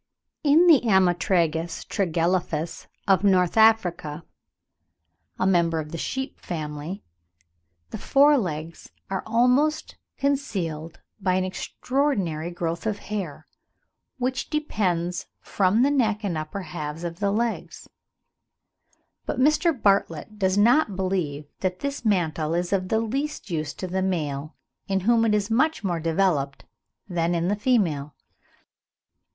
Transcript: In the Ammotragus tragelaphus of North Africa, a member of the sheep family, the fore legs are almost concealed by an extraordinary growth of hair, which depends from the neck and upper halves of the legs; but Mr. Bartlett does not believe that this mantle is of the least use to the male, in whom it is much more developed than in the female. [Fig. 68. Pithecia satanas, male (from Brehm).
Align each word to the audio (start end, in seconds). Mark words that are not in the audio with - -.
In 0.43 0.65
the 0.65 0.81
Ammotragus 0.83 1.85
tragelaphus 1.85 2.87
of 3.07 3.23
North 3.23 3.55
Africa, 3.55 4.25
a 5.37 5.45
member 5.45 5.77
of 5.77 5.91
the 5.91 5.97
sheep 5.99 6.39
family, 6.39 7.03
the 7.91 7.99
fore 7.99 8.35
legs 8.35 8.89
are 9.11 9.21
almost 9.27 9.97
concealed 10.17 11.01
by 11.19 11.35
an 11.35 11.43
extraordinary 11.43 12.49
growth 12.49 12.87
of 12.87 12.97
hair, 12.97 13.45
which 14.17 14.49
depends 14.49 15.27
from 15.39 15.83
the 15.83 15.91
neck 15.91 16.23
and 16.23 16.35
upper 16.35 16.63
halves 16.63 17.03
of 17.03 17.19
the 17.19 17.29
legs; 17.29 17.87
but 19.27 19.37
Mr. 19.39 19.71
Bartlett 19.71 20.39
does 20.39 20.57
not 20.57 20.95
believe 20.95 21.45
that 21.59 21.81
this 21.81 22.03
mantle 22.03 22.55
is 22.55 22.73
of 22.73 22.87
the 22.87 22.99
least 23.01 23.51
use 23.51 23.71
to 23.75 23.85
the 23.85 24.01
male, 24.01 24.55
in 24.87 25.01
whom 25.01 25.25
it 25.25 25.35
is 25.35 25.51
much 25.51 25.83
more 25.83 25.99
developed 25.99 26.65
than 27.07 27.35
in 27.35 27.49
the 27.49 27.55
female. 27.55 28.15
[Fig. 28.15 28.15
68. 28.15 28.15
Pithecia 28.15 28.15
satanas, 28.15 28.15
male 28.15 28.15
(from 28.15 29.13
Brehm). 29.13 29.25